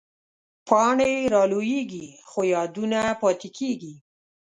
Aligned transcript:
پاڼې 0.67 1.11
رالوېږي، 1.33 2.07
خو 2.29 2.39
یادونه 2.53 2.99
پاتې 3.21 3.49
کېږي 3.57 3.93